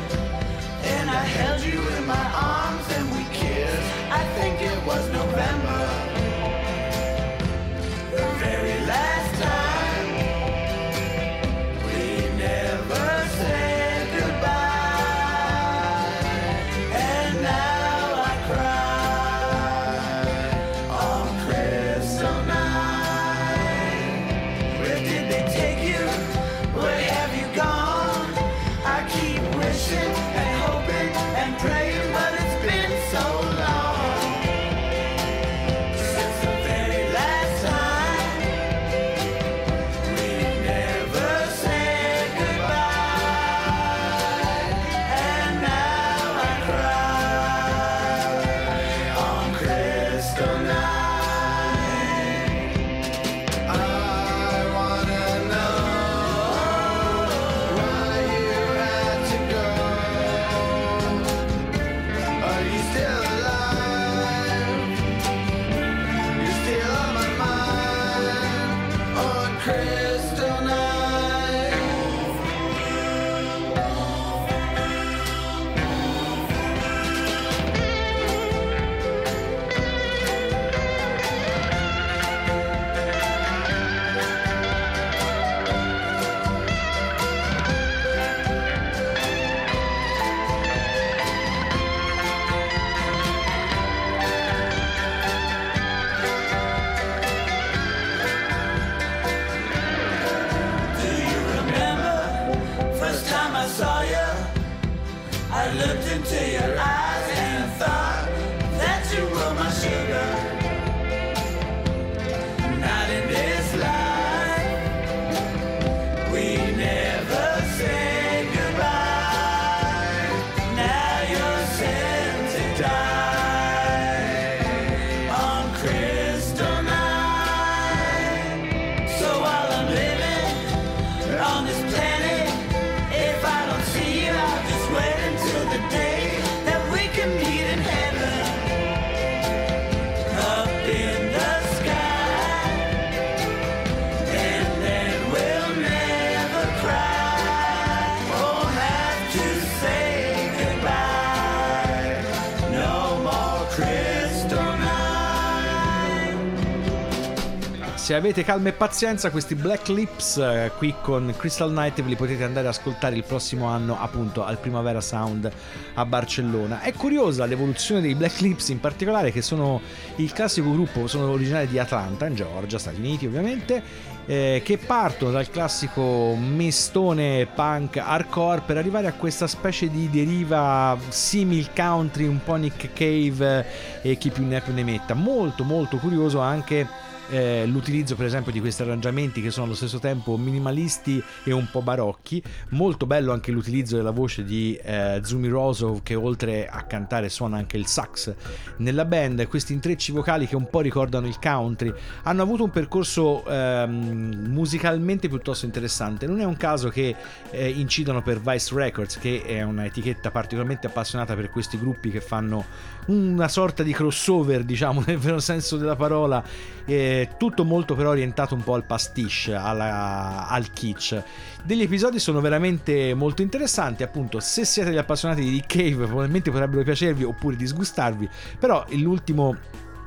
[158.21, 162.45] avete calma e pazienza, questi Black Lips eh, qui con Crystal Night ve li potete
[162.45, 165.51] andare ad ascoltare il prossimo anno, appunto al Primavera Sound
[165.95, 166.83] a Barcellona.
[166.83, 169.81] È curiosa l'evoluzione dei Black Lips, in particolare, che sono
[170.17, 173.83] il classico gruppo, sono originari di Atlanta, in Georgia, Stati Uniti, ovviamente.
[174.31, 180.97] eh, che partono dal classico mestone punk hardcore per arrivare a questa specie di deriva
[181.09, 183.67] simil country, un po' Nick Cave
[184.03, 185.15] eh, e chi più ne ha più ne metta.
[185.15, 186.87] Molto molto curioso anche
[187.31, 191.69] eh, l'utilizzo per esempio di questi arrangiamenti che sono allo stesso tempo minimalisti e un
[191.71, 192.43] po' barocchi.
[192.71, 197.57] Molto bello anche l'utilizzo della voce di eh, Zumi Rosov che oltre a cantare suona
[197.57, 198.35] anche il sax
[198.79, 199.47] nella band.
[199.47, 201.93] Questi intrecci vocali che un po' ricordano il country
[202.25, 206.27] hanno avuto un percorso ehm, musicalmente piuttosto interessante.
[206.27, 207.15] Non è un caso che
[207.51, 212.65] eh, incidono per Vice Records che è un'etichetta particolarmente appassionata per questi gruppi che fanno
[213.07, 216.43] una sorta di crossover diciamo nel vero senso della parola
[216.85, 221.23] eh, tutto molto però orientato un po' al pastiche, alla- al kitsch.
[221.63, 226.83] Degli episodi sono veramente molto interessanti, appunto, se siete degli appassionati di Cave probabilmente potrebbero
[226.83, 229.57] piacervi oppure disgustarvi, però l'ultimo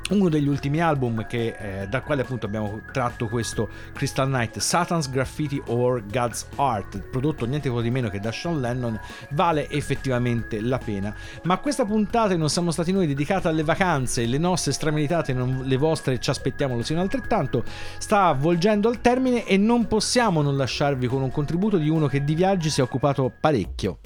[0.09, 5.09] uno degli ultimi album che, eh, dal quale appunto abbiamo tratto questo Crystal Night, Satan's
[5.09, 8.99] Graffiti or God's Art, prodotto niente po' di meno che da Sean Lennon,
[9.31, 11.15] vale effettivamente la pena.
[11.43, 15.77] Ma questa puntata non siamo stati noi dedicata alle vacanze, le nostre strameditate, non le
[15.77, 17.63] vostre ci aspettiamo lo siano altrettanto,
[17.97, 22.23] sta avvolgendo al termine e non possiamo non lasciarvi con un contributo di uno che
[22.23, 23.99] di viaggi si è occupato parecchio.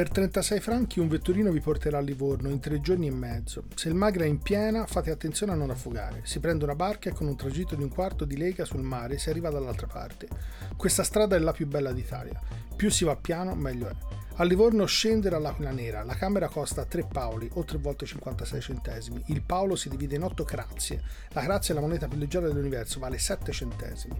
[0.00, 3.64] Per 36 franchi un vetturino vi porterà a Livorno in tre giorni e mezzo.
[3.74, 6.22] Se il Magra è in piena, fate attenzione a non affogare.
[6.22, 9.18] Si prende una barca e con un tragitto di un quarto di lega sul mare
[9.18, 10.26] si arriva dall'altra parte.
[10.74, 12.40] Questa strada è la più bella d'Italia.
[12.74, 14.19] Più si va piano, meglio è.
[14.40, 16.02] A Livorno scendere all'Aquila Nera.
[16.02, 19.22] La camera costa 3 paoli o 3 volte 56 centesimi.
[19.26, 21.02] Il paolo si divide in 8 grazie.
[21.32, 24.18] La grazia è la moneta più leggera dell'universo, vale 7 centesimi.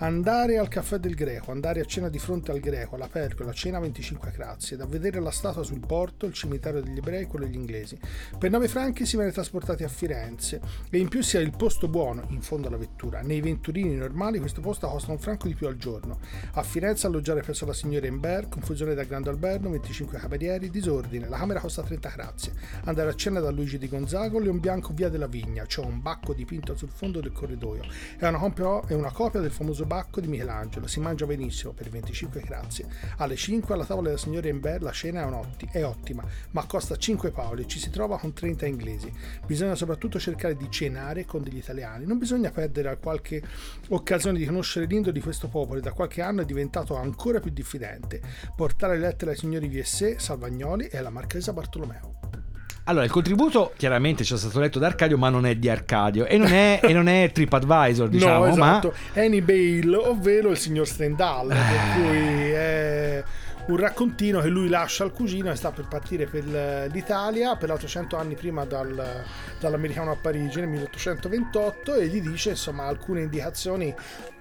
[0.00, 3.78] Andare al caffè del Greco, andare a cena di fronte al Greco, alla pergola, cena
[3.78, 4.76] 25 grazie.
[4.76, 7.98] Da vedere la statua sul porto, il cimitero degli ebrei, quello degli inglesi.
[8.38, 10.60] Per 9 franchi si viene trasportati a Firenze
[10.90, 13.22] e in più si ha il posto buono in fondo alla vettura.
[13.22, 16.18] Nei venturini normali questo posto costa un franco di più al giorno.
[16.52, 19.30] A Firenze alloggiare presso la signora Imbert, confusione da Grande
[19.62, 22.52] Alberno, 25 camerieri, disordine, la camera costa 30 grazie.
[22.84, 26.34] Andare a cena da Luigi di Gonzago, Leon Bianco via della Vigna, c'è un bacco
[26.34, 27.84] dipinto sul fondo del corridoio.
[28.18, 31.88] È una, copia, è una copia del famoso bacco di Michelangelo, si mangia benissimo per
[31.88, 32.86] 25 grazie.
[33.18, 36.96] Alle 5 alla tavola della signora Imbert la cena è, un'otti- è ottima, ma costa
[36.96, 39.12] 5 paoli e ci si trova con 30 inglesi.
[39.46, 43.42] Bisogna soprattutto cercare di cenare con degli italiani, non bisogna perdere qualche
[43.88, 48.20] occasione di conoscere l'indo di questo popolo da qualche anno è diventato ancora più diffidente.
[48.56, 52.20] Portare lettere ai signori VSE, Salvagnoli e alla marchesa Bartolomeo.
[52.84, 56.26] Allora, il contributo chiaramente ci è stato letto da Arcadio, ma non è di Arcadio
[56.26, 58.94] e non è, e non è TripAdvisor, diciamo, no, esatto.
[59.14, 63.24] ma Annie Bale, ovvero il signor Stendhal, per cui è
[63.66, 68.16] un raccontino che lui lascia al cugino e sta per partire per l'Italia, peraltro 100
[68.16, 69.22] anni prima dal-
[69.60, 73.94] dall'americano a Parigi nel 1828 e gli dice insomma alcune indicazioni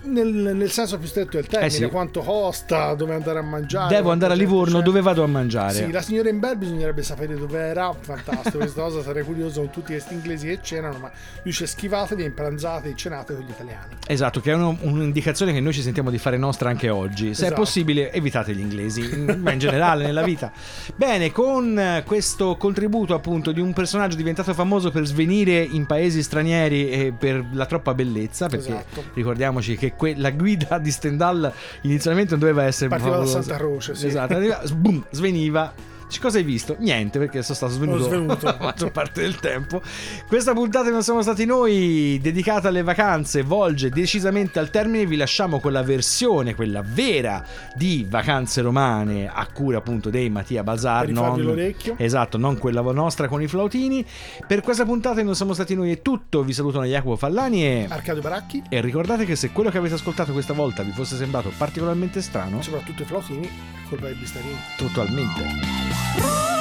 [0.03, 1.85] nel, nel senso più stretto del termine, Eh sì.
[1.87, 3.93] quanto costa, dove andare a mangiare.
[3.93, 4.83] devo andare a Livorno, c'è.
[4.83, 5.73] dove vado a mangiare?
[5.73, 9.91] Sì, la signora Imbert bisognerebbe sapere dove era, fantastico questa cosa, sarei curioso con tutti
[9.91, 11.11] questi inglesi che cenano, ma
[11.43, 13.93] lui c'è schivatevi, impranzate e cenate con gli italiani.
[14.07, 17.35] Esatto, che è uno- un'indicazione che noi ci sentiamo di fare nostra anche oggi.
[17.35, 17.61] Se è Esatto.
[17.61, 20.51] possibile, evitate gli inglesi, in- ma in generale nella vita.
[20.95, 26.21] Bene, con eh, questo contributo appunto di un personaggio diventato famoso per svenire in paesi
[26.23, 29.03] stranieri e per la troppa bellezza, perché Esatto.
[29.13, 31.51] ricordiamoci che que- la guida di Stendhal
[31.81, 33.41] inizialmente non doveva essere Partiva da favolosa.
[33.41, 34.07] Santa Croce, sì.
[34.07, 35.73] Esatto, sbum, sveniva.
[36.19, 36.75] Cosa hai visto?
[36.79, 38.45] Niente, perché sono stato svenuto, svenuto.
[38.45, 39.81] la maggior parte del tempo.
[40.27, 45.05] Questa puntata non siamo stati noi, dedicata alle vacanze, volge decisamente al termine.
[45.05, 47.43] Vi lasciamo con la versione, quella vera
[47.75, 51.05] di Vacanze Romane, a cura appunto dei Mattia Bazar.
[51.05, 51.95] Per non- l'orecchio.
[51.97, 54.05] Esatto, non quella nostra con i flautini.
[54.45, 56.43] Per questa puntata non siamo stati noi è tutto.
[56.43, 57.85] Vi salutano Jacopo Fallani e...
[57.89, 61.51] Arcadio Baracchi, E ricordate che se quello che avete ascoltato questa volta vi fosse sembrato
[61.57, 63.49] particolarmente strano, soprattutto i flautini,
[63.89, 64.55] colpa dei bistarini.
[64.77, 66.00] totalmente.
[66.01, 66.60] Rock.